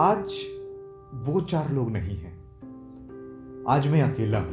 आज 0.00 0.32
वो 1.14 1.40
चार 1.40 1.72
लोग 1.72 1.90
नहीं 1.90 2.16
हैं। 2.16 2.38
आज 3.68 3.88
मैं 3.88 4.02
अकेला 4.02 4.38
हूँ। 4.40 4.52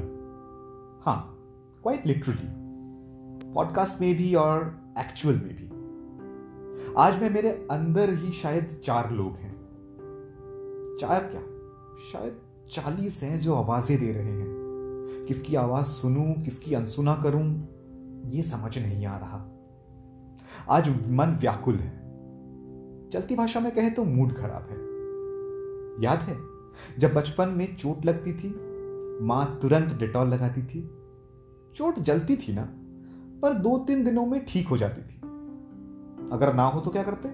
हाँ 1.05 1.37
क्वाइट 1.83 2.07
लिटरली 2.07 2.49
पॉडकास्ट 3.53 4.01
में 4.01 4.15
भी 4.15 4.35
और 4.35 4.79
एक्चुअल 4.99 5.35
में 5.35 5.55
भी। 5.55 5.65
आज 6.97 7.21
मैं 7.21 7.29
मेरे 7.29 7.67
अंदर 7.71 8.09
ही 8.09 8.31
शायद 8.31 8.81
चार 8.85 9.11
लोग 9.11 9.31
हैं। 9.31 9.55
चार 11.01 11.23
क्या? 11.23 11.41
शायद 12.11 12.41
चालीस 12.73 13.23
हैं 13.23 13.41
जो 13.41 13.55
आवाज़ें 13.55 13.99
दे 13.99 14.11
रहे 14.11 14.31
हैं। 14.31 14.47
किसकी 15.27 15.55
आवाज़ 15.55 15.85
सुनूं, 15.85 16.43
किसकी 16.43 16.73
अनसुना 16.73 17.15
करूँ, 17.23 17.67
ये 18.29 18.41
समझ 18.41 18.77
नहीं 18.77 19.05
आ 19.05 19.17
रहा। 19.17 19.49
आज 20.69 21.09
मन 21.09 21.37
व्याकुल 21.41 21.75
है। 21.75 21.97
चलती 23.09 23.35
भाषा 23.35 23.59
में 23.59 23.71
कहे 23.75 23.89
तो 23.89 24.03
मूड 24.03 24.33
खराब 24.33 24.67
है। 24.71 24.86
याद 25.99 26.19
है, 26.19 26.37
जब 26.99 27.13
बचपन 27.13 27.49
में 27.49 27.77
चोट 27.77 28.05
लगती 28.05 28.33
थी, 28.33 28.55
माँ 29.25 29.59
तुरंत 29.61 29.93
डिटॉल 29.93 30.27
लगाती 30.27 30.61
थी। 30.61 30.91
चोट 31.75 31.99
जलती 31.99 32.35
थी 32.35 32.53
ना, 32.53 32.69
पर 33.41 33.53
दो 33.53 33.77
तीन 33.77 34.03
दिनों 34.03 34.25
में 34.25 34.45
ठीक 34.45 34.67
हो 34.67 34.77
जाती 34.77 35.01
थी। 35.01 35.17
अगर 36.31 36.53
ना 36.53 36.63
हो 36.63 36.81
तो 36.81 36.91
क्या 36.91 37.03
करते? 37.03 37.29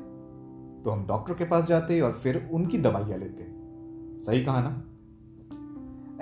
तो 0.84 0.89
हम 0.89 1.08
डॉक्टर 1.08 1.34
के 1.34 1.45
पास 1.45 1.67
जाते 1.67 2.02
और 2.02 2.12
फिर 2.12 2.49
उनकी 2.52 2.77
दवाइयाँ 2.77 3.20
लेते। 3.20 3.48
सही 4.22 4.45
कहा 4.45 4.62
ना? 4.62 4.84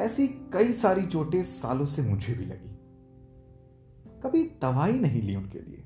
ऐसी 0.04 0.28
कई 0.28 0.74
सारी 0.74 1.06
चोटें 1.06 1.44
सालों 1.44 1.86
से 1.86 2.02
मुझे 2.02 2.34
भी 2.34 2.46
लगी। 2.46 2.72
कभी 4.22 4.44
दवाई 4.44 4.92
नहीं 4.92 5.22
ली 5.22 5.36
उनके 5.36 5.60
लिए। 5.60 5.84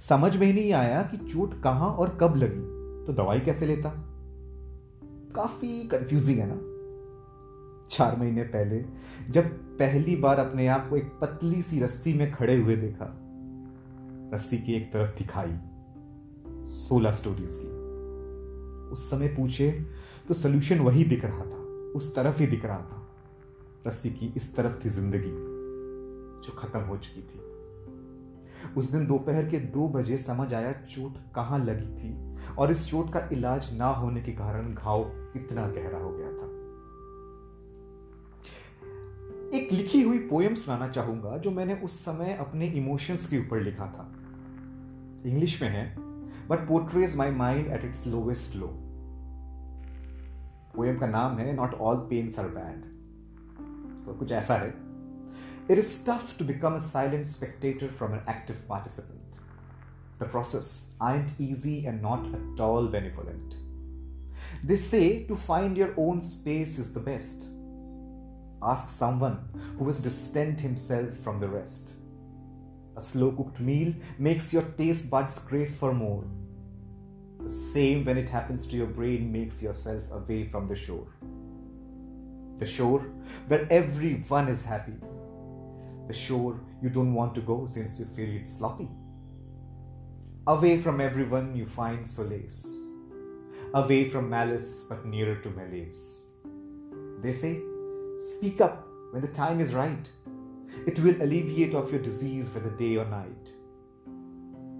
समझ 0.00 0.36
में 0.36 0.46
ही 0.46 0.52
नहीं 0.52 0.72
आया 0.72 1.02
कि 1.02 1.16
चोट 1.16 1.62
कहाँ 1.62 1.88
और 1.88 2.18
कब 2.20 2.36
लगी 2.36 2.60
तो 3.06 3.12
दवाई 3.12 3.40
कैसे 3.40 3.66
लेता? 3.66 4.05
काफ़ी 5.36 5.82
कंफ्यूजिंग 5.88 6.38
है 6.38 6.46
ना। 6.48 6.58
चार 7.90 8.16
महीने 8.16 8.42
पहले, 8.44 8.84
जब 9.30 9.48
पहली 9.78 10.16
बार 10.16 10.38
अपने 10.38 10.66
आप 10.66 10.88
को 10.90 10.96
एक 10.96 11.10
पतली 11.20 11.62
सी 11.62 11.80
रस्सी 11.80 12.12
में 12.14 12.30
खड़े 12.32 12.56
हुए 12.56 12.76
देखा, 12.76 13.06
रस्सी 14.34 14.58
की 14.58 14.74
एक 14.74 14.92
तरफ़ 14.92 15.18
दिखाई, 15.18 15.52
सोलह 16.68 17.12
स्टोरीज 17.12 17.52
की। 17.52 17.74
उस 18.92 19.10
समय 19.10 19.28
पूछे 19.28 19.70
तो 20.28 20.34
सोल्यूशन 20.34 20.78
वही 20.78 21.04
दिख 21.04 21.24
रहा 21.24 21.40
था, 21.40 21.64
उस 21.96 22.14
तरफ़ 22.16 22.38
ही 22.38 22.46
दिख 22.46 22.64
रहा 22.64 22.78
था। 22.78 23.02
रस्सी 23.86 24.10
की 24.10 24.32
इस 24.36 24.54
तरफ़ 24.56 24.84
थी 24.84 24.88
ज़िंदगी, 24.90 25.32
जो 26.46 26.56
खत्म 26.58 26.80
हो 26.80 26.96
चुकी 26.96 27.22
थी। 27.22 27.40
उस 28.76 28.90
दिन 28.92 29.06
दोपहर 29.06 29.48
के 29.48 29.58
दो 29.58 29.88
बजे 29.88 30.16
समझ 30.18 30.52
आया 30.54 30.72
चोट 30.90 31.16
कहाँ 31.34 31.58
लगी 31.58 31.86
थी, 31.94 32.14
और 32.58 32.70
इस 32.70 32.88
चोट 32.90 33.12
का 33.12 33.28
इलाज 33.32 33.72
ना 33.78 33.88
होने 33.92 34.22
के 34.22 34.32
कारण 34.32 34.74
घाव 34.74 35.04
कितना 35.38 35.66
गहरा 35.68 35.98
हो 35.98 36.10
गया 36.10 36.28
था। 36.28 36.54
एक 39.56 39.72
लिखी 39.72 40.02
हुई 40.02 40.18
पोएम 40.18 40.54
सुनाना 40.54 40.88
चाहूँगा, 40.88 41.36
जो 41.38 41.50
मैंने 41.50 41.74
उस 41.74 41.92
समय 42.04 42.36
अपने 42.40 42.66
इमोशंस 42.66 43.28
के 43.30 43.38
ऊपर 43.38 43.60
लिखा 43.60 43.86
था। 43.86 44.12
इंग्लिश 45.26 45.62
में 45.62 45.68
है 45.68 45.84
but 46.48 46.58
portrays 46.68 47.16
my 47.16 47.30
mind 47.30 47.66
at 47.72 47.84
its 47.84 48.06
lowest 48.06 48.56
low 48.56 48.66
poem 50.76 50.98
का 50.98 51.06
नाम 51.06 51.38
है 51.38 51.54
not 51.56 51.74
all 51.74 51.96
pains 52.10 52.38
are 52.38 52.48
bad 52.48 52.82
तो 54.06 54.14
कुछ 54.14 54.32
ऐसा 54.32 54.54
है। 54.54 54.74
It 55.70 55.78
is 55.78 55.88
tough 56.06 56.26
to 56.38 56.44
become 56.48 56.74
a 56.74 56.82
silent 56.82 57.28
spectator 57.28 57.86
from 58.00 58.12
an 58.16 58.20
active 58.32 58.58
participant. 58.68 59.38
The 60.20 60.28
process 60.34 60.68
ain't 61.02 61.40
easy 61.40 61.74
and 61.84 62.02
not 62.02 62.26
at 62.36 62.60
all 62.66 62.86
benevolent. 62.92 63.56
They 64.64 64.76
say 64.76 65.24
to 65.24 65.36
find 65.36 65.76
your 65.76 65.94
own 65.96 66.20
space 66.20 66.78
is 66.78 66.92
the 66.92 67.00
best. 67.00 67.46
Ask 68.62 68.88
someone 68.88 69.38
who 69.78 69.86
has 69.86 70.00
distanced 70.00 70.60
himself 70.60 71.10
from 71.22 71.40
the 71.40 71.48
rest. 71.48 71.92
A 72.96 73.02
slow 73.02 73.32
cooked 73.32 73.60
meal 73.60 73.92
makes 74.18 74.52
your 74.52 74.62
taste 74.62 75.10
buds 75.10 75.38
crave 75.38 75.74
for 75.74 75.92
more. 75.92 76.24
The 77.44 77.52
same 77.52 78.04
when 78.04 78.18
it 78.18 78.28
happens 78.28 78.66
to 78.68 78.76
your 78.76 78.86
brain 78.86 79.30
makes 79.30 79.62
yourself 79.62 80.02
away 80.10 80.48
from 80.48 80.66
the 80.66 80.76
shore. 80.76 81.06
The 82.58 82.66
shore 82.66 83.00
where 83.48 83.66
everyone 83.70 84.48
is 84.48 84.64
happy 84.64 84.94
the 86.06 86.14
shore 86.14 86.60
you 86.82 86.88
don't 86.88 87.14
want 87.14 87.34
to 87.34 87.40
go 87.40 87.66
since 87.66 87.98
you 87.98 88.06
feel 88.06 88.36
it's 88.36 88.58
sloppy. 88.58 88.88
Away 90.46 90.80
from 90.80 91.00
everyone, 91.00 91.56
you 91.56 91.66
find 91.66 92.06
solace. 92.06 92.92
Away 93.74 94.08
from 94.08 94.30
malice, 94.30 94.86
but 94.88 95.04
nearer 95.04 95.36
to 95.36 95.50
malaise. 95.50 96.30
They 97.22 97.32
say, 97.32 97.60
speak 98.18 98.60
up 98.60 98.86
when 99.10 99.22
the 99.22 99.28
time 99.28 99.60
is 99.60 99.74
right. 99.74 100.08
It 100.86 100.98
will 101.00 101.20
alleviate 101.22 101.74
of 101.74 101.90
your 101.90 102.00
disease 102.00 102.50
whether 102.50 102.70
day 102.70 102.96
or 102.96 103.04
night. 103.06 103.48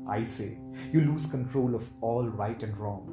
I 0.09 0.25
say, 0.25 0.59
you 0.93 1.01
lose 1.01 1.27
control 1.27 1.75
of 1.75 1.83
all 2.01 2.27
right 2.29 2.63
and 2.63 2.77
wrong. 2.77 3.13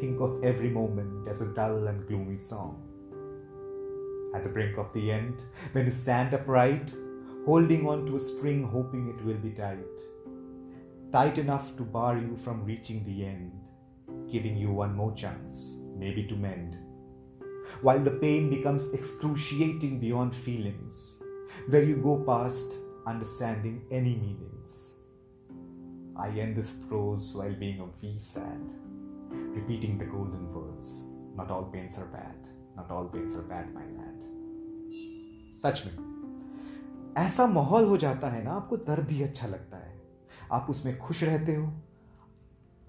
Think 0.00 0.20
of 0.20 0.42
every 0.44 0.70
moment 0.70 1.28
as 1.28 1.42
a 1.42 1.52
dull 1.54 1.86
and 1.86 2.06
gloomy 2.06 2.38
song 2.38 2.88
at 4.34 4.42
the 4.42 4.48
brink 4.48 4.78
of 4.78 4.92
the 4.92 5.12
end, 5.12 5.42
when 5.72 5.84
you 5.84 5.90
stand 5.90 6.34
upright, 6.34 6.90
holding 7.44 7.86
on 7.86 8.06
to 8.06 8.16
a 8.16 8.20
string 8.20 8.64
hoping 8.64 9.08
it 9.08 9.24
will 9.24 9.36
be 9.36 9.50
tight, 9.50 9.78
tight 11.12 11.38
enough 11.38 11.76
to 11.76 11.82
bar 11.82 12.16
you 12.16 12.36
from 12.36 12.64
reaching 12.64 13.04
the 13.04 13.24
end, 13.24 13.52
giving 14.31 14.57
you 14.57 14.71
one 14.71 14.95
more 14.95 15.13
chance, 15.13 15.81
maybe 15.97 16.23
to 16.27 16.35
mend. 16.35 16.77
While 17.81 18.03
the 18.03 18.11
pain 18.11 18.49
becomes 18.49 18.93
excruciating 18.93 19.99
beyond 19.99 20.35
feelings, 20.35 21.21
where 21.69 21.83
you 21.83 21.97
go 21.97 22.23
past 22.25 22.73
understanding 23.05 23.81
any 23.91 24.15
meanings. 24.15 24.99
I 26.17 26.29
end 26.29 26.55
this 26.55 26.71
prose 26.89 27.35
while 27.37 27.53
being 27.53 27.79
a 27.79 27.85
wee 28.01 28.17
sad, 28.19 28.71
repeating 29.31 29.97
the 29.97 30.05
golden 30.05 30.53
words. 30.53 31.07
Not 31.35 31.51
all 31.51 31.65
pains 31.65 31.97
are 31.99 32.07
bad, 32.07 32.35
not 32.75 32.89
all 32.89 33.05
pains 33.05 33.35
are 33.35 33.47
bad, 33.47 33.73
my 33.73 33.85
lad. 33.97 34.23
सच 35.61 35.83
में 35.85 37.13
ऐसा 37.17 37.45
माहौल 37.47 37.85
हो 37.85 37.97
जाता 37.97 38.29
है 38.29 38.43
ना 38.43 38.51
आपको 38.53 38.77
दर्द 38.77 39.11
ही 39.11 39.21
अच्छा 39.23 39.47
लगता 39.47 39.77
है 39.77 39.95
आप 40.51 40.67
उसमें 40.69 40.97
खुश 40.97 41.23
रहते 41.23 41.55
हो 41.55 41.65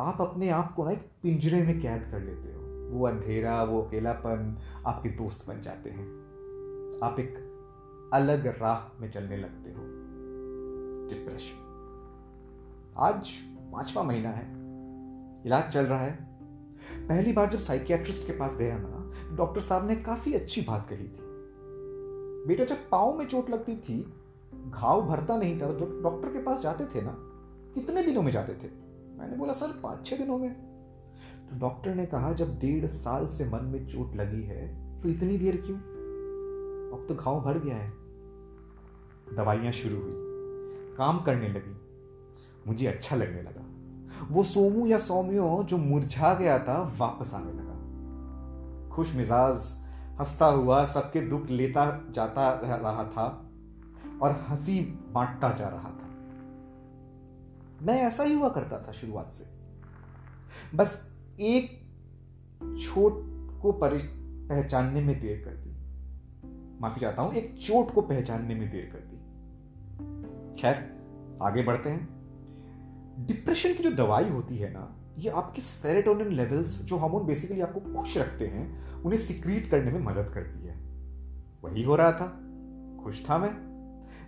आप 0.04 0.22
अपने 0.22 0.50
आप 0.50 0.76
को 0.76 0.86
ना 0.86 0.92
एक 0.92 1.12
पिंजरे 1.24 1.64
में 1.64 1.82
कैद 1.82 2.12
कर 2.12 2.20
लेते 2.20 2.54
हो। 2.54 2.90
वो 2.90 3.08
अंधेरा, 3.08 3.64
वो 3.64 3.82
अकेलापन 3.82 4.58
आपके 4.88 5.10
दोस्त 5.10 5.48
बन 5.48 5.62
जाते 5.62 5.90
हैं। 5.90 6.08
आप 7.04 7.20
एक 7.20 7.54
अलग 8.14 8.62
राह 8.62 9.02
में 9.02 9.12
चलने 9.12 9.38
लगते 9.38 9.70
हो। 9.70 9.80
डिप्रेशन 11.10 11.70
आज 12.98 13.30
पांचवा 13.74 14.04
महीना 14.04 14.30
है। 14.30 14.46
इलाज 15.46 15.74
चल 15.74 15.86
रहा 15.86 16.00
है। 16.00 16.20
पहली 17.08 17.34
बार 17.34 17.50
जब 17.50 17.60
साइकियाट्रिस्ट 17.60 18.28
के 18.28 18.34
पास 18.34 18.58
गया 18.58 18.78
ना 18.80 19.12
डॉक्टर 19.36 19.62
साहब 19.62 19.88
ने 19.88 19.96
काफ़ी 19.96 20.34
अच्छी 20.34 20.62
बात 20.62 20.90
कही 20.90 21.08
थी। 21.08 21.20
बेटा, 22.48 22.64
जब 22.64 22.90
पाँव 22.92 23.18
में 23.18 23.26
चोट 23.26 23.50
लगती 23.50 23.76
थी, 23.76 24.14
घाव 24.70 25.02
भरता 25.02 25.38
नहीं 25.38 25.62
था 25.62 25.74
जो 25.74 26.00
डॉक्टर 26.04 26.28
के 26.28 26.40
पास 26.40 26.62
जाते 26.62 26.86
थे 26.86 27.02
ना, 27.02 27.16
कितने 27.74 28.04
दिनों 28.04 28.22
में 28.22 28.32
जाते 28.32 28.54
थे? 28.54 28.83
मैंने 29.18 29.38
बोला, 29.38 29.54
सर, 29.54 29.80
पाँच 29.84 30.08
छः 30.08 30.18
दिनों 30.18 30.38
में 30.38 30.54
तो 31.50 31.60
डॉक्टर 31.60 31.96
ने 31.96 32.06
कहा, 32.06 32.34
जब 32.34 32.60
डेढ़ 32.60 32.86
साल 32.86 33.28
से 33.28 33.50
मन 33.50 33.64
में 33.64 33.88
चोट 33.88 34.16
लगी 34.16 34.44
है 34.44 34.84
तो 35.02 35.10
इतनी 35.10 35.38
देर 35.38 35.62
क्यों? 35.66 35.78
अब 36.94 37.06
तो 37.10 37.16
घाव 37.16 37.42
भर 37.42 37.60
गया 37.60 37.76
है। 37.76 37.90
दवाइयाँ 39.36 39.72
शुरू 39.72 39.96
हुई। 39.96 40.14
काम 40.98 41.22
करने 41.22 41.48
लगी। 41.48 41.78
मुझे 42.68 42.88
अच्छा 42.88 43.16
लगने 43.16 43.42
लगा। 43.42 43.64
वो 44.32 44.44
सोमू 44.44 44.86
या 44.86 45.00
सौम्यो 45.00 45.64
जो 45.64 45.78
मुरझा 45.78 46.34
गया 46.34 46.60
था, 46.60 46.96
वापस 46.98 47.34
आने 47.34 47.54
लगा। 47.54 47.74
खुश 48.96 49.16
मिजाज, 49.16 49.84
हंसता 50.20 50.46
हुआ, 50.46 50.86
सबके 50.86 51.22
दुख 51.22 51.48
लेता 51.50 52.06
जाता 52.12 52.52
रहा 52.64 53.04
था 53.04 53.50
और 54.22 54.46
हँसी 54.48 54.82
बांटता 55.12 55.52
जा 55.54 55.68
रहा 55.68 55.90
था। 55.90 56.03
मैं 57.84 58.02
ऐसा 58.02 58.24
ही 58.24 58.34
हुआ 58.34 58.50
करता 58.50 58.88
था 58.88 58.92
शुरुआत 58.92 59.32
से। 59.32 59.64
बस 60.78 61.18
एक 61.40 61.84
छोट 62.82 63.14
को 63.62 63.72
पहचानने 63.72 65.02
में 65.02 65.22
देर 65.22 65.42
कर 65.46 65.52
दी। 65.52 65.74
माफ़ी 66.80 67.02
चाहता 67.02 67.22
हूँ, 67.22 67.34
एक 67.34 67.58
चोट 67.58 67.94
को 67.94 68.02
पहचानने 68.02 68.56
में 68.56 68.72
देर 68.72 68.90
कर 68.94 69.00
दी। 69.00 69.18
खैर, 70.62 70.98
आगे 71.42 71.64
बढ़ते 71.64 71.90
हैं। 71.90 72.24
डिप्रेशन 73.28 73.74
की 73.74 73.84
जो 73.84 73.92
दवाई 73.92 74.30
होती 74.30 74.58
है 74.58 74.74
ना, 74.74 74.96
ये 75.18 75.30
आपके 75.30 75.62
सेरेटोनिन 75.62 76.28
लेवल्स, 76.28 76.82
जो 76.82 76.98
हार्मोन 76.98 77.26
बेसिकली 77.26 77.62
आपको 77.62 77.80
खुश 77.80 78.18
रखते 78.18 78.48
हैं, 78.48 78.94
उन्हें 79.04 79.20
सिक्रीट 79.20 79.72
करने 79.72 79.92
में 79.92 80.00
मदद 80.00 80.32
करती 80.34 80.66
है। 80.66 80.76
वही 81.64 81.84
हो 81.84 81.96
रहा 81.96 82.12
था। 82.12 82.28
खुश 83.04 83.30
था 83.30 83.38
मैं। 83.38 83.74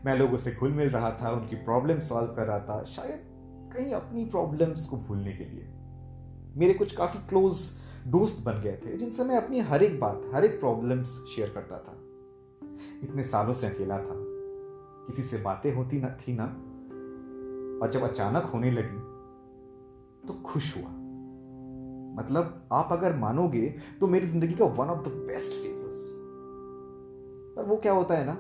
मैं 0.06 0.16
लोगों 0.16 0.38
से 0.38 0.52
घुल 0.52 0.72
मिल 0.72 0.90
रहा 0.90 1.12
था, 1.12 1.30
उनकी 1.30 1.56
प्रॉब्लम 1.56 2.00
सॉल्व 2.00 2.34
कर 2.34 2.46
रहा 2.46 2.60
था। 2.60 2.84
शायद 2.84 3.35
कहीं 3.76 3.94
अपनी 3.94 4.26
प्रॉब्लम्स 4.26 4.90
को 4.90 4.98
भूलने 4.98 5.34
के 5.34 5.44
लिए। 5.44 5.66
मेरे 6.58 6.74
कुछ 6.74 6.96
काफ़ी 6.96 7.20
क्लोज 7.30 7.60
दोस्त 8.08 8.46
बन 8.46 8.62
गए 8.62 8.80
थे, 8.86 8.98
जिनसे 8.98 9.24
मैं 9.24 9.38
अपनी 9.38 9.60
हर 9.60 9.84
एक 9.84 10.00
बात, 10.00 10.22
हर 10.34 10.46
एक 10.46 10.60
प्रॉब्लम्स 10.60 11.08
शेयर 11.36 11.50
करता 11.50 11.78
था। 11.78 11.98
इतने 13.04 13.24
सालों 13.24 13.54
से 13.54 13.68
अकेला 13.68 13.98
था। 13.98 14.16
किसी 15.08 15.22
से 15.22 15.38
बातें 15.38 15.76
होती 15.76 16.02
ना, 16.02 16.10
थी 16.10 16.34
ना। 16.40 16.46
और 17.82 17.92
जब 17.92 18.02
अचानक 18.02 18.44
होने 18.44 18.72
लगी 18.72 19.00
तो 20.28 20.34
खुश 20.34 20.78
हुआ। 20.78 20.92
मतलब 22.18 22.70
आप 22.74 22.90
अगर 22.92 23.16
मानोगे 23.16 23.76
तो 24.00 24.08
मेरी 24.08 24.28
ज़िंदगी 24.28 24.54
का 24.54 24.66
one 24.66 24.88
of 24.88 25.06
the 25.06 25.12
best 25.12 25.54
phases 25.54 26.22
पर 27.58 27.64
वो 27.64 27.78
क्या 27.78 27.94
होता 27.94 28.14
है 28.14 28.26
ना? 28.26 28.34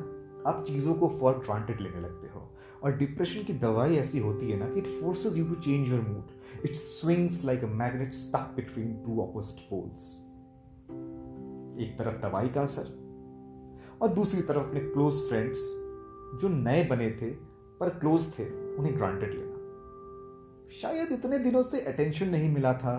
आप 0.45 0.63
चीज़ों 0.67 0.93
को 0.95 1.07
फॉर 1.19 1.33
ग्रांटेड 1.37 1.81
लेने 1.81 2.01
लगते 2.01 2.27
हो। 2.27 2.41
और 2.83 2.97
डिप्रेशन 2.97 3.43
की 3.43 3.53
दवाई 3.59 3.95
ऐसी 3.97 4.19
होती 4.19 4.49
है 4.51 4.57
ना 4.59 4.67
कि 4.69 4.79
it 4.79 4.87
forces 5.01 5.37
you 5.37 5.45
to 5.45 5.55
change 5.61 5.89
your 5.91 6.01
mood 6.01 6.65
it 6.65 6.75
swings 6.75 7.43
like 7.45 7.63
a 7.63 7.67
magnet 7.75 8.13
stuck 8.15 8.53
between 8.55 8.93
two 9.05 9.21
opposite 9.21 9.69
poles 9.69 10.11
एक 11.77 11.95
तरफ़ 11.97 12.21
दवाई 12.21 12.49
का 12.49 12.61
असर, 12.61 12.93
और 14.01 14.09
दूसरी 14.09 14.41
तरफ़ 14.41 14.57
अपने 14.59 14.79
क्लोज 14.81 15.13
फ्रेंड्स 15.29 15.59
जो 16.41 16.47
नए 16.49 16.83
बने 16.87 17.09
थे, 17.11 17.29
पर 17.79 17.89
क्लोज 17.99 18.31
थे, 18.31 18.45
उन्हें 18.75 18.95
ग्रांटेड 18.97 19.33
लेना। 19.33 19.53
शायद 20.73 21.11
इतने 21.11 21.39
दिनों 21.39 21.61
से 21.61 21.81
अटेंशन 21.83 22.29
नहीं 22.29 22.49
मिला 22.53 22.73
था, 22.75 22.95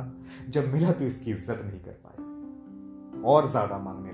जब 0.48 0.72
मिला 0.72 0.92
तो 0.92 1.04
इसकी 1.04 1.30
इज़्ज़त 1.30 1.60
नहीं 1.64 1.80
कर 1.80 2.00
पाया। 2.04 3.22
और 3.24 3.48
ज़्यादा 3.50 3.78
मांगने 3.78 4.12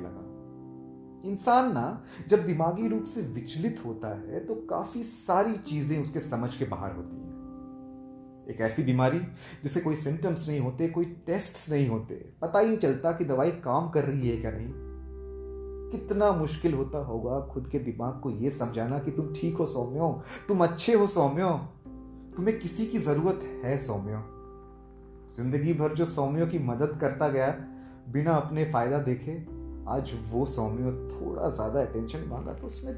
इंसान 1.24 1.72
ना 1.72 2.02
जब 2.28 2.46
दिमागी 2.46 2.88
रूप 2.88 3.04
से 3.04 3.22
विचलित 3.34 3.82
होता 3.86 4.08
है 4.20 4.44
तो 4.46 4.54
काफ़ी 4.70 5.02
सारी 5.04 5.54
चीज़ें 5.69 6.00
उसके 6.02 6.20
समझ 6.20 6.54
के 6.56 6.64
बाहर 6.64 6.94
होती 6.96 7.16
हैं। 7.16 7.30
एक 8.50 8.60
ऐसी 8.60 8.82
बीमारी 8.84 9.19
जिसे 9.62 9.80
कोई 9.80 9.96
सिम्टम्स 9.96 10.48
नहीं 10.48 10.60
होते, 10.60 10.88
कोई 10.88 11.04
टेस्ट 11.26 11.70
नहीं 11.72 11.88
होते। 11.88 12.14
पता 12.42 12.58
ही 12.58 12.66
नहीं 12.66 12.78
चलता 12.78 13.12
कि 13.12 13.24
दवाई 13.24 13.50
काम 13.64 13.88
कर 13.90 14.04
रही 14.04 14.28
है 14.28 14.36
क्या 14.36 14.50
नहीं। 14.50 14.90
कितना 15.92 16.30
मुश्किल 16.32 16.74
होता 16.74 16.98
होगा 16.98 17.40
खुद 17.46 17.68
के 17.68 17.78
दिमाग 17.78 18.20
को 18.20 18.30
यह 18.30 18.50
समझाना 18.50 18.98
कि 18.98 19.10
तुम 19.10 19.32
ठीक 19.34 19.56
हो, 19.56 19.66
सौम्यो 19.66 20.22
तुम 20.48 20.64
अच्छे 20.64 20.94
हो, 20.94 21.06
सौम्यो 21.06 21.48
तुम्हें 22.36 22.58
किसी 22.60 22.86
की 22.86 22.98
ज़रूरत 22.98 23.40
है, 23.64 23.76
सौम्यो 23.78 24.22
ज़िंदगी 25.36 25.72
भर 25.75 25.94
जो 25.94 26.04
सौम्यो 26.04 26.46
की 26.46 26.58
मदद 26.60 26.98
करता 27.00 27.28
गया, 27.28 27.48
बिना 28.08 28.32
अपने 28.32 28.64
फ़ायदा 28.72 28.98
देखे 28.98 29.32
आज 29.88 30.11
वो 30.31 30.44
सौम्यो 30.46 30.90
थोड़ा 31.11 31.49
ज़्यादा 31.49 31.81
अटेंशन 31.81 32.25
मांगा 32.29 32.52
तो 32.52 32.67
उसमें 32.67 32.94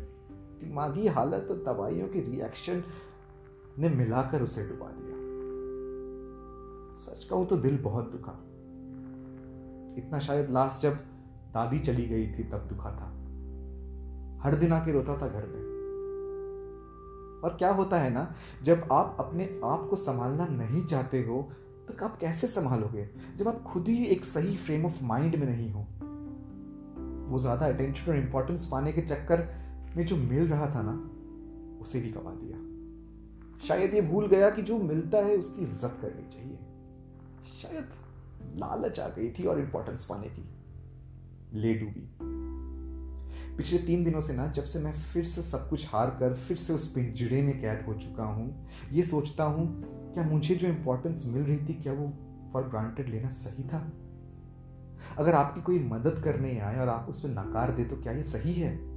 दिमागी 0.61 1.07
हालत 1.07 1.49
और 1.51 1.63
दवाइयों 1.67 2.09
के 2.09 2.21
रिएक्शन 2.21 2.83
ने 3.79 3.89
मिलाकर 3.89 4.43
उसे 4.43 4.69
डुबा 4.69 4.87
दिया। 4.87 5.15
सच 6.97 7.25
कहूँ 7.25 7.47
तो 7.47 7.57
दिल 7.57 7.79
बहुत 7.79 8.11
दुखा। 8.13 8.33
इतना 9.99 10.19
शायद 10.19 10.51
लास्ट 10.51 10.83
जब 10.83 10.95
दादी 11.55 11.79
चली 11.79 12.07
गई 12.07 12.27
थी, 12.27 12.45
तब 12.45 12.67
दुखा 12.69 12.91
था। 12.91 13.11
हर 14.45 14.55
दिन 14.55 14.73
आके 14.73 14.93
रोता 14.93 15.17
था 15.23 15.29
घर 15.29 15.47
में। 15.47 15.63
और 17.45 17.57
क्या 17.59 17.73
होता 17.73 17.99
है 17.99 18.11
ना, 18.11 18.35
जब 18.63 18.89
आप 18.93 19.17
अपने 19.21 19.61
आप 19.65 19.87
को 19.91 19.97
संभालना 19.97 20.47
नहीं 20.47 20.87
चाहते 20.87 21.23
हो 21.23 21.43
तो 21.89 22.05
आप 22.05 22.19
कैसे 22.19 22.47
संभालोगे? 22.47 23.09
जब 23.37 23.49
आप 23.49 23.63
खुद 23.63 23.89
ही 23.89 24.05
एक 24.05 24.25
सही 24.25 24.57
फ्रेम 24.57 24.87
ऑफ़ 24.87 25.05
माइंड 25.05 25.37
में 25.37 25.47
नहीं 25.47 25.73
हो 25.73 25.87
वो 27.29 27.39
ज़्यादा 27.39 27.67
अटेंशन 27.67 28.11
और 28.13 28.19
इंपॉर्टेंस 28.19 28.69
पाने 28.73 28.93
के 28.93 29.03
चक्कर 29.03 29.49
में 29.97 30.05
जो 30.07 30.17
मिल 30.17 30.47
रहा 30.49 30.67
था 30.67 30.83
ना, 30.83 30.93
उसे 31.83 32.01
भी 32.01 32.11
गवा 32.11 32.35
दिया। 32.35 32.59
शायद 33.67 33.95
ये 33.95 34.01
भूल 34.01 34.27
गया 34.27 34.51
कि 34.51 34.63
जो 34.63 34.79
मिलता 34.79 35.19
है 35.19 35.37
उसकी 35.37 35.63
इज़्ज़त 35.63 35.99
करनी 36.03 36.31
चाहिए। 36.33 36.59
शायद 37.63 37.85
लालच 38.59 39.01
आ 39.01 39.09
गई 39.09 39.31
थी 39.31 39.45
और 39.45 39.61
इंपॉर्टेंस 39.61 40.07
पाने 40.07 40.29
की। 40.29 40.45
ले 41.61 41.75
डूबी 41.75 42.09
पिछले 43.57 43.79
तीन 43.79 44.05
दिनों 44.05 44.21
से 44.21 44.35
ना, 44.35 44.47
जब 44.47 44.65
से 44.65 44.79
मैं 44.79 44.93
फिर 44.93 45.25
से 45.25 45.43
सब 45.43 45.69
कुछ 45.69 45.87
हार 45.93 46.11
कर, 46.11 46.35
फिर 46.35 46.57
से 46.57 46.73
उस 46.73 46.91
पिंजड़े 46.93 47.43
में 47.43 47.61
कैद 47.61 47.85
हो 47.87 47.95
चुका 47.95 48.25
हूँ, 48.25 48.67
ये 48.93 49.03
सोचता 49.03 49.45
हूँ, 49.45 49.67
क्या 50.15 50.25
मुझे 50.25 50.55
जो 50.55 50.69
इंपॉर्टेंस 50.69 51.25
मिल 51.27 51.43
रही 51.43 51.59
थी, 51.59 51.75
क्या 51.75 51.93
वो 51.93 52.09
फॉर 52.53 52.63
ग्रांटेड 52.63 53.09
लेना 53.09 53.29
सही 53.29 53.65
था? 53.65 53.79
अगर 55.19 55.33
आपकी 55.33 55.61
कोई 55.61 55.79
मदद 55.79 56.23
करने 56.25 56.59
आए 56.59 56.81
और 56.81 56.89
आप 56.89 57.07
उसमें 57.09 57.33
नकार 57.33 57.73
दे 57.73 57.85
तो 57.85 57.97
क्या 57.97 58.13
ये 58.13 58.23
सही 58.23 58.53
है? 58.53 58.95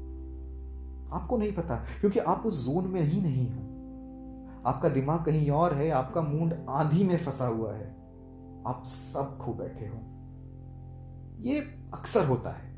आपको 1.12 1.38
नहीं 1.38 1.54
पता, 1.54 1.76
क्योंकि 1.76 2.20
आप 2.20 2.44
उस 2.46 2.66
जोन 2.66 2.88
में 2.88 3.02
ही 3.02 3.22
नहीं 3.22 3.52
हो। 3.52 3.62
आपका 4.66 4.90
दिमाग 4.90 5.26
कहीं 5.26 5.52
और 5.52 5.74
है, 5.74 5.90
आपका 5.90 6.22
मूड 6.22 6.54
आंधी 6.70 7.04
में 7.04 7.18
फंसा 7.18 7.48
हुआ 7.48 7.74
है। 7.74 7.92
आप 8.68 8.84
सब 8.86 9.38
खो 9.42 9.54
बैठे 9.54 9.86
हो। 9.86 10.00
ये 11.44 11.60
अक्सर 11.94 12.26
होता 12.26 12.50
है 12.50 12.78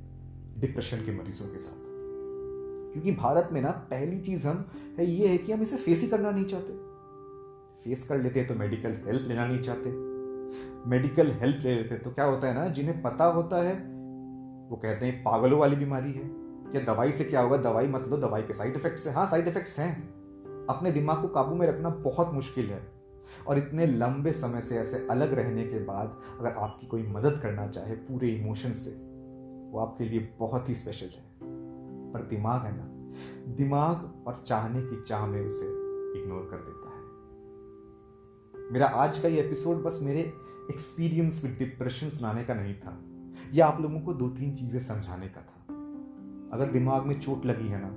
डिप्रेशन 0.60 0.98
के 0.98 1.18
मरीजों 1.18 1.48
के 1.48 1.58
साथ। 1.58 1.90
क्योंकि 2.94 3.12
भारत 3.12 3.50
में 3.52 3.62
ना, 3.62 3.72
पहली 3.72 4.20
चीज़ 4.20 4.48
हम, 4.48 4.66
है 5.00 5.06
ये 5.06 5.28
है 5.28 5.38
कि 5.38 5.52
हम 5.52 5.62
इसे 5.62 5.78
फेस 5.78 6.02
ही 6.02 6.08
करना 6.08 6.32
नहीं 6.32 6.46
चाहते। 6.46 6.74
फेस 7.84 8.08
कर 8.08 8.22
लेते 8.22 8.40
हैं 8.40 8.50
तो 8.50 8.56
मेडिकल 8.56 8.90
हेल्प 8.90 9.28
लेना 9.28 9.48
नहीं 9.48 9.64
चाहते। 9.64 10.09
मेडिकल 10.88 11.28
हेल्प 11.32 11.58
ले 11.64 11.76
लेते 11.76 11.98
तो 11.98 12.12
क्या 12.12 12.26
होता 12.26 12.48
है 12.48 12.54
ना, 12.54 12.68
जिन्हें 12.68 13.02
पता 13.02 13.26
होता 13.26 13.64
है, 13.64 13.74
वो 14.70 14.76
कहते 14.76 15.06
हैं, 15.06 15.24
पागलों 15.24 15.60
वाली 15.60 15.76
बीमारी 15.76 16.12
है। 16.12 16.40
या 16.76 16.94
दवाई 16.94 17.12
से 17.12 17.24
क्या 17.24 17.42
होगा? 17.42 17.58
दवाई 17.58 17.88
मत 17.88 18.08
लो, 18.08 18.18
दवाई 18.18 18.42
के 18.42 18.54
साइड 18.54 18.76
इफेक्ट्स 18.76 19.08
है। 19.08 19.14
हाँ 19.14 19.26
साइड 19.26 19.48
इफेक्ट्स 19.48 19.80
हैं। 19.80 20.20
अपने 20.66 20.92
दिमाग 20.92 21.22
को 21.22 21.28
काबू 21.28 21.56
में 21.56 21.68
रखना 21.68 21.90
बहुत 21.90 22.34
मुश्किल 22.34 22.66
है। 22.66 23.00
और 23.48 23.58
इतने 23.58 23.86
लंबे 23.86 24.32
समय 24.32 24.62
से 24.62 24.78
ऐसे 24.78 25.08
अलग 25.12 25.34
रहने 25.34 25.64
के 25.64 25.80
बाद 25.80 26.22
अगर 26.40 26.52
आपकी 26.52 26.88
कोई 26.88 27.04
मदद 27.04 27.40
करना 27.44 27.68
चाहे 27.68 27.96
पूरे 27.96 28.30
इमोशन 28.30 28.72
से, 28.72 28.92
वो 29.72 29.80
आपके 29.80 30.04
लिए 30.04 30.36
बहुत 30.40 30.70
ही 30.70 30.76
स्पेशल 30.76 31.06
है। 31.06 31.24
पर 32.12 32.20
दिमाग 32.20 32.62
है 32.62 32.72
ना, 32.78 32.86
दिमाग 33.56 34.28
और 34.28 34.44
चाहने 34.48 34.82
की 34.82 35.04
चाह 35.08 35.26
में 35.26 35.46
उसे 35.46 35.66
इग्नोर 36.20 36.48
कर 36.52 36.58
देता 36.58 36.89
है। 36.89 36.89
मेरा 38.72 38.88
आज 38.88 39.20
का 39.20 39.28
ये 39.28 39.40
एपिसोड 39.40 39.84
बस 39.84 40.00
मेरे 40.04 40.20
एक्सपीरियंस 40.70 41.44
विद 41.46 41.56
डिप्रेशन 41.60 42.10
सुनाने 42.10 42.44
का 42.44 42.54
नहीं 42.54 42.74
था। 42.74 42.92
यह 43.54 43.66
आप 43.66 43.80
लोगों 43.82 44.00
को 44.00 44.14
दो 44.14 44.28
तीन 44.30 44.56
चीज़ें 44.56 44.80
समझाने 44.80 45.28
का 45.28 45.42
था। 45.42 45.74
अगर 46.54 46.72
दिमाग 46.72 47.06
में 47.06 47.20
चोट 47.20 47.46
लगी 47.46 47.68
है 47.68 47.80
ना 47.82 47.90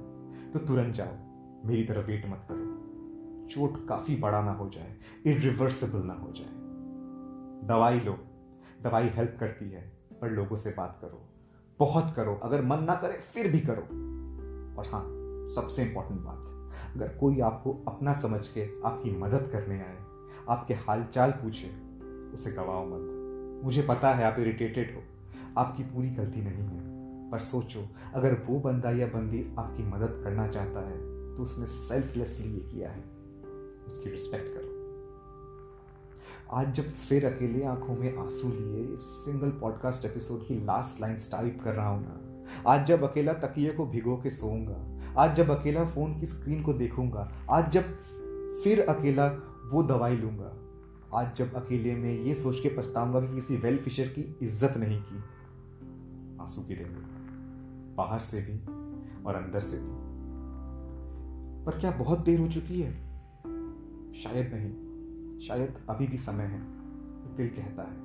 तो 0.52 0.58
तुरंत 0.58 0.94
जाओ, 0.94 1.66
मेरी 1.66 1.84
तरफ़ 1.84 2.06
वेट 2.06 2.26
मत 2.26 2.46
करो। 2.48 3.48
चोट 3.48 3.88
काफ़ी 3.88 4.16
बड़ा 4.16 4.42
ना 4.42 4.52
हो 4.52 4.68
जाए 4.68 4.96
इरिवर्सिबल 5.26 6.06
ना 6.06 6.14
हो 6.14 6.32
जाए। 6.32 7.66
दवाई 7.68 8.00
लो, 8.00 8.18
दवाई 8.82 9.08
हेल्प 9.08 9.36
करती 9.40 9.70
है, 9.70 9.82
पर 10.20 10.30
लोगों 10.30 10.56
से 10.56 10.70
बात 10.70 10.98
करो। 11.02 11.20
बहुत 11.78 12.14
करो, 12.16 12.34
अगर 12.34 12.62
मन 12.62 12.84
ना 12.84 12.94
करे, 12.94 13.12
फिर 13.12 13.50
भी 13.52 13.60
करो। 13.60 13.82
और 14.78 14.86
हाँ 14.86 15.04
सबसे 15.54 15.82
इंपॉर्टेंट 15.82 16.20
बात, 16.20 16.96
अगर 16.96 17.08
कोई 17.08 17.40
आपको 17.40 17.84
अपना 17.88 18.14
समझ 18.14 18.46
के 18.48 18.68
आपकी 18.84 19.16
मदद 19.18 19.48
करने 19.52 19.80
आए 19.80 20.11
आपके 20.48 20.74
हालचाल 20.74 21.30
पूछे, 21.30 21.68
उसे 22.34 22.52
गवाओ 22.52 22.86
मत। 22.86 23.64
मुझे 23.64 23.82
पता 23.82 24.14
है 24.14 24.24
आप 24.24 24.38
इरिटेटेड 24.38 24.94
हो। 24.96 25.02
आपकी 25.58 25.82
पूरी 25.82 26.10
गलती 26.10 26.40
नहीं 26.40 26.64
है। 26.64 26.92
पर 27.30 27.38
सोचो, 27.38 27.88
अगर 28.14 28.34
वो 28.34 28.60
बंदा 28.60 28.90
या 28.90 29.06
बंदी 29.06 29.54
आपकी 29.58 29.82
मदद 29.82 30.20
करना 30.24 30.48
चाहता 30.48 30.80
है 30.88 30.96
तो 31.36 31.42
उसने 31.42 31.66
सेल्फलेसली 31.66 32.52
ये 32.52 32.60
किया 32.60 32.90
है। 32.90 33.04
उसकी 33.86 34.10
रिस्पेक्ट 34.10 34.46
करो। 34.48 34.72
आज 36.52 36.74
जब 36.74 36.82
फिर 36.82 37.26
अकेले 37.26 37.64
आँखों 37.64 37.94
में 37.96 38.18
आँसू 38.18 38.48
लिए 38.48 38.96
सिंगल 38.96 39.50
पॉडकास्ट 39.50 40.04
एपिसोड 40.04 40.46
की 40.46 40.64
लास्ट 40.64 41.00
लाइन 41.00 41.16
टाइप 41.16 41.60
कर 41.64 41.74
रहा 41.74 41.88
हूँ 41.88 42.04
ना। 42.08 42.72
आज 42.72 42.86
जब 42.86 43.10
अकेला 43.10 43.32
तकिए 43.32 43.72
को 43.72 43.86
भिगो 43.86 44.16
के 44.16 44.30
सोऊँगा, 44.30 44.98
आज 45.22 45.36
जब 45.36 45.50
अकेला 45.50 45.84
फ़ोन 45.84 46.20
की 46.20 46.26
स्क्रीन 46.26 46.62
को 46.62 46.72
देखूँगा, 46.72 47.32
आज 47.50 47.72
जब 47.72 47.82
फिर 48.64 48.86
अकेला 48.88 49.28
वो 49.70 49.82
दवाई 49.82 50.16
लूँगा। 50.16 50.52
आज 51.18 51.36
जब 51.36 51.54
अकेले 51.54 51.94
में 51.94 52.22
ये 52.22 52.34
सोच 52.34 52.60
के 52.60 52.68
पछताऊँगा 52.68 53.20
कि 53.20 53.34
किसी 53.34 53.56
वेल 53.56 53.78
फिशर 53.78 54.08
की 54.08 54.38
इज़्ज़त 54.42 54.76
नहीं 54.76 55.02
की, 55.02 55.16
आँसू 56.42 56.62
गिरेंगे, 56.62 57.00
बाहर 57.94 58.20
से 58.20 58.40
भी 58.40 58.58
और 59.24 59.34
अंदर 59.34 59.60
से 59.60 59.76
भी। 59.76 60.00
पर 61.64 61.78
क्या 61.80 61.90
बहुत 61.90 62.18
देर 62.18 62.40
हो 62.40 62.48
चुकी 62.48 62.80
है? 62.80 62.92
शायद 64.22 64.54
नहीं, 64.54 65.40
शायद 65.40 65.74
अभी 65.90 66.06
भी 66.06 66.18
समय 66.18 66.44
है, 66.44 66.60
दिल 67.36 67.48
कहता 67.48 67.82
है। 67.82 68.00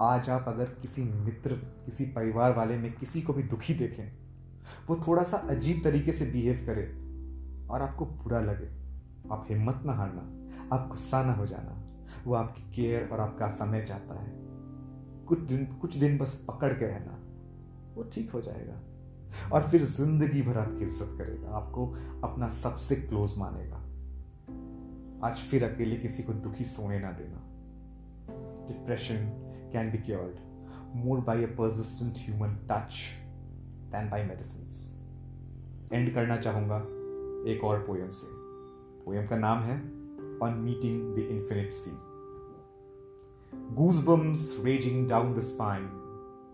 आज 0.00 0.30
आप 0.30 0.44
अगर 0.48 0.64
किसी 0.64 1.02
मित्र, 1.02 1.54
किसी 1.86 2.04
परिवार 2.04 2.54
वाले 2.54 2.76
में 2.78 2.92
किसी 2.92 3.22
को 3.22 3.32
भी 3.32 3.42
दुखी 3.42 3.74
देखें, 3.74 4.12
वो 4.88 4.96
थोड़ा 5.08 5.22
सा 5.22 5.36
अजीब 5.36 5.80
तरीके 5.84 6.12
से 6.12 6.26
बिहेव 6.26 6.66
करे 6.66 6.84
और 7.68 7.82
आपको 7.82 8.06
बुरा 8.06 8.40
लगे। 8.40 8.77
आप 9.32 9.46
हिम्मत 9.50 9.82
ना 9.86 9.92
हारना, 9.92 10.22
आप 10.76 10.88
गुस्सा 10.88 11.22
ना 11.24 11.32
हो 11.32 11.46
जाना, 11.46 11.82
वो 12.26 12.34
आपकी 12.34 12.62
केयर 12.62 13.08
और 13.12 13.20
आपका 13.20 13.50
समय 13.50 13.82
चाहता 13.82 14.20
है। 14.20 14.36
कुछ 15.26 15.38
दिन 15.38 15.66
कुछ 15.66 15.96
दिन 15.96 16.18
बस 16.18 16.44
पकड़ 16.48 16.72
के 16.72 16.86
रहना, 16.86 17.18
वो 17.94 18.10
ठीक 18.14 18.30
हो 18.30 18.40
जाएगा। 18.40 18.80
और 19.52 19.68
फिर 19.68 19.82
ज़िंदगी 19.82 20.42
भर 20.42 20.58
आपकी 20.58 20.84
इज़्ज़त 20.84 21.18
करेगा, 21.18 21.50
आपको 21.50 21.86
अपना 22.24 22.48
सबसे 22.48 22.96
क्लोज 22.96 23.34
मानेगा। 23.38 23.84
आज 25.28 25.36
फिर 25.36 25.64
अकेले 25.64 25.96
किसी 25.96 26.22
को 26.22 26.32
दुखी 26.32 26.64
सोने 26.64 26.98
ना 27.00 27.12
देना। 27.12 27.44
Depression 28.68 29.16
can 29.72 29.90
be 29.90 29.98
cured 29.98 30.36
more 31.06 31.24
by 31.24 31.44
a 31.44 31.46
persistent 31.46 32.14
human 32.18 32.54
touch 32.70 32.94
than 33.92 34.10
by 34.12 34.20
medicines. 34.30 34.76
End 35.92 36.14
करना 36.14 36.36
चाहूँगा 36.36 36.76
एक 37.52 37.64
और 37.64 37.78
पोयम 37.78 38.10
से। 38.10 38.37
पोयम 39.07 39.27
का 39.27 39.37
नाम 39.37 39.59
है 39.63 39.81
On 40.43 40.55
Meeting 40.63 41.15
the 41.15 41.23
Infinite 41.33 41.73
Sea. 41.73 41.93
Goosebumps 43.75 44.63
raging 44.63 45.07
down 45.07 45.33
the 45.33 45.41
spine, 45.41 45.89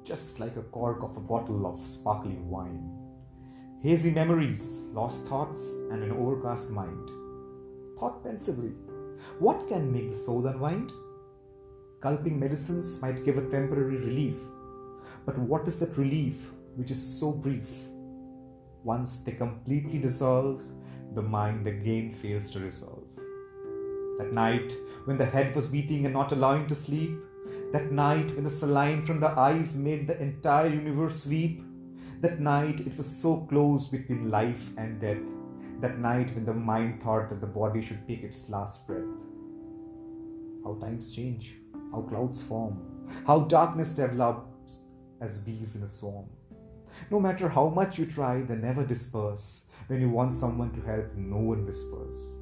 just 0.03 0.39
like 0.39 0.57
a 0.57 0.61
cork 0.61 1.01
of 1.01 1.17
a 1.17 1.25
bottle 1.31 1.65
of 1.65 1.87
sparkling 1.87 2.49
wine. 2.49 2.83
Hazy 3.81 4.11
memories, 4.11 4.89
lost 4.93 5.25
thoughts, 5.25 5.63
and 5.91 6.03
an 6.03 6.11
overcast 6.11 6.71
mind. 6.71 7.09
Thought 7.99 8.23
pensively, 8.23 8.73
what 9.39 9.67
can 9.67 9.91
make 9.91 10.11
the 10.11 10.19
soul 10.19 10.45
unwind? 10.45 10.91
Gulping 12.01 12.39
medicines 12.39 13.01
might 13.01 13.25
give 13.25 13.37
a 13.37 13.49
temporary 13.49 13.97
relief, 13.97 14.37
but 15.25 15.37
what 15.37 15.67
is 15.67 15.79
that 15.79 15.97
relief 15.97 16.35
which 16.75 16.91
is 16.91 17.19
so 17.19 17.31
brief? 17.31 17.69
Once 18.83 19.23
they 19.23 19.31
completely 19.31 19.99
dissolve, 19.99 20.61
the 21.14 21.22
mind 21.22 21.66
again 21.66 22.12
fails 22.12 22.50
to 22.52 22.60
resolve. 22.60 23.04
That 24.18 24.32
night, 24.32 24.72
when 25.04 25.18
the 25.18 25.24
head 25.24 25.54
was 25.54 25.68
beating 25.68 26.04
and 26.04 26.14
not 26.14 26.32
allowing 26.32 26.66
to 26.68 26.74
sleep, 26.74 27.18
that 27.72 27.92
night 27.92 28.34
when 28.34 28.44
the 28.44 28.50
saline 28.50 29.04
from 29.04 29.20
the 29.20 29.28
eyes 29.28 29.76
made 29.76 30.06
the 30.06 30.20
entire 30.20 30.68
universe 30.68 31.26
weep, 31.26 31.62
that 32.20 32.40
night 32.40 32.80
it 32.80 32.96
was 32.96 33.06
so 33.06 33.46
close 33.50 33.88
between 33.88 34.30
life 34.30 34.70
and 34.76 35.00
death, 35.00 35.22
that 35.80 35.98
night 35.98 36.34
when 36.34 36.44
the 36.44 36.54
mind 36.54 37.02
thought 37.02 37.28
that 37.28 37.40
the 37.40 37.46
body 37.46 37.82
should 37.82 38.06
take 38.06 38.22
its 38.22 38.48
last 38.50 38.86
breath. 38.86 39.04
How 40.64 40.78
times 40.80 41.12
change, 41.12 41.54
how 41.92 42.02
clouds 42.02 42.42
form, 42.42 42.80
how 43.26 43.40
darkness 43.40 43.90
develops 43.90 44.84
as 45.20 45.42
bees 45.42 45.74
in 45.74 45.82
a 45.82 45.88
swarm. 45.88 46.26
No 47.10 47.20
matter 47.20 47.48
how 47.48 47.68
much 47.68 47.98
you 47.98 48.06
try, 48.06 48.40
they 48.42 48.54
never 48.54 48.84
disperse. 48.84 49.70
When 49.86 50.00
you 50.00 50.08
want 50.08 50.34
someone 50.34 50.72
to 50.72 50.80
help, 50.80 51.14
no 51.14 51.36
one 51.36 51.66
whispers. 51.66 52.38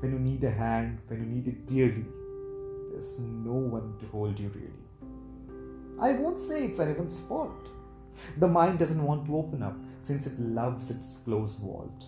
When 0.00 0.12
you 0.12 0.18
need 0.18 0.44
a 0.44 0.50
hand, 0.50 0.98
when 1.06 1.20
you 1.20 1.26
need 1.26 1.48
it 1.48 1.66
dearly, 1.66 2.04
there's 2.90 3.18
no 3.20 3.54
one 3.54 3.94
to 4.00 4.06
hold 4.08 4.38
you 4.38 4.50
really. 4.54 4.84
I 5.98 6.12
won't 6.12 6.38
say 6.38 6.64
it's 6.66 6.80
anyone's 6.80 7.20
fault. 7.22 7.68
The 8.36 8.46
mind 8.46 8.78
doesn't 8.78 9.02
want 9.02 9.24
to 9.24 9.38
open 9.38 9.62
up 9.62 9.76
since 9.98 10.26
it 10.26 10.38
loves 10.38 10.90
its 10.90 11.22
closed 11.24 11.60
vault. 11.60 12.04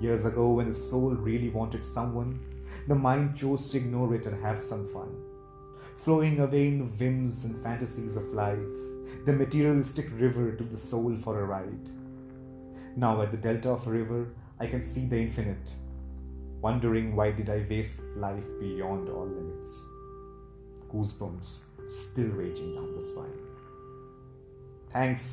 Years 0.00 0.26
ago, 0.26 0.50
when 0.54 0.68
the 0.68 0.74
soul 0.74 1.10
really 1.10 1.50
wanted 1.50 1.84
someone, 1.84 2.40
the 2.88 2.94
mind 2.96 3.36
chose 3.36 3.70
to 3.70 3.76
ignore 3.76 4.16
it 4.16 4.26
and 4.26 4.42
have 4.42 4.60
some 4.60 4.92
fun. 4.92 5.14
Flowing 5.94 6.40
away 6.40 6.68
in 6.68 6.78
the 6.78 6.84
whims 6.86 7.44
and 7.44 7.62
fantasies 7.62 8.16
of 8.16 8.24
life, 8.32 8.58
the 9.26 9.32
materialistic 9.32 10.06
river 10.18 10.56
took 10.56 10.72
the 10.72 10.78
soul 10.78 11.16
for 11.22 11.40
a 11.40 11.44
ride. 11.44 11.99
Now, 12.96 13.22
at 13.22 13.30
the 13.30 13.36
delta 13.36 13.70
of 13.70 13.86
a 13.86 13.90
river, 13.90 14.28
I 14.58 14.66
can 14.66 14.82
see 14.82 15.06
the 15.06 15.16
infinite, 15.16 15.70
wondering 16.60 17.14
why 17.14 17.30
did 17.30 17.48
I 17.48 17.64
waste 17.70 18.02
life 18.16 18.44
beyond 18.58 19.08
all 19.08 19.26
limits. 19.26 19.88
Goosebumps 20.92 21.88
still 21.88 22.30
raging 22.30 22.74
down 22.74 22.94
the 22.94 23.02
spine. 23.02 23.38
Thanks 24.94 25.24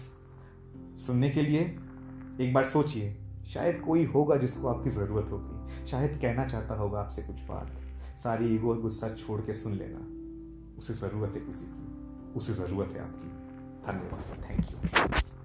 सुनने 1.06 1.30
के 1.30 1.42
लिए 1.42 1.62
एक 2.42 2.54
बार 2.54 2.66
सोचिए 2.66 3.16
शायद 3.54 3.82
कोई 3.86 4.04
होगा 4.14 4.36
जिसको 4.38 4.68
आपकी 4.68 4.90
ज़रूरत 4.90 5.32
होगी 5.32 5.86
शायद 5.92 6.20
कहना 6.22 6.46
चाहता 6.48 6.76
होगा 6.82 7.00
आपसे 7.00 7.22
कुछ 7.28 7.40
बात 7.48 8.18
सारी 8.24 8.54
ईगो 8.56 8.70
और 8.72 8.82
गुस्सा 8.82 9.10
छोड़ 9.16 9.40
के 9.46 9.54
सुन 9.54 9.78
लेना 9.78 10.04
उसे 10.78 10.94
ज़रूरत 10.94 11.34
है 11.36 11.46
किसी 11.46 11.66
की 11.72 12.36
उसे 12.40 12.54
ज़रूरत 12.54 12.94
है 12.96 13.02
आपकी 13.02 13.30
धन्यवाद 13.88 14.44
थैंक 14.50 14.72
यू 14.72 15.37